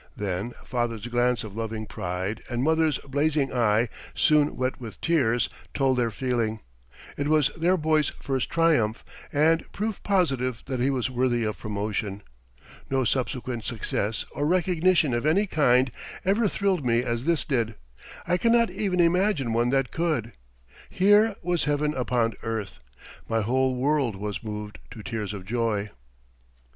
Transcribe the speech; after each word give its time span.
Then 0.17 0.53
father's 0.65 1.05
glance 1.05 1.43
of 1.43 1.55
loving 1.55 1.85
pride 1.85 2.41
and 2.49 2.63
mother's 2.63 2.97
blazing 3.07 3.53
eye 3.53 3.87
soon 4.15 4.57
wet 4.57 4.81
with 4.81 4.99
tears, 4.99 5.47
told 5.75 5.99
their 5.99 6.09
feeling. 6.09 6.59
It 7.17 7.27
was 7.27 7.49
their 7.49 7.77
boy's 7.77 8.09
first 8.19 8.49
triumph 8.49 9.05
and 9.31 9.63
proof 9.71 10.01
positive 10.01 10.63
that 10.65 10.79
he 10.79 10.89
was 10.89 11.11
worthy 11.11 11.43
of 11.43 11.59
promotion. 11.59 12.23
No 12.89 13.03
subsequent 13.03 13.63
success, 13.63 14.25
or 14.31 14.47
recognition 14.47 15.13
of 15.13 15.27
any 15.27 15.45
kind, 15.45 15.91
ever 16.25 16.47
thrilled 16.47 16.83
me 16.83 17.03
as 17.03 17.25
this 17.25 17.45
did. 17.45 17.75
I 18.25 18.37
cannot 18.37 18.71
even 18.71 18.99
imagine 18.99 19.53
one 19.53 19.69
that 19.69 19.91
could. 19.91 20.31
Here 20.89 21.35
was 21.43 21.65
heaven 21.65 21.93
upon 21.93 22.33
earth. 22.41 22.79
My 23.29 23.41
whole 23.41 23.75
world 23.75 24.15
was 24.15 24.43
moved 24.43 24.79
to 24.89 25.03
tears 25.03 25.31
of 25.31 25.45
joy. 25.45 25.91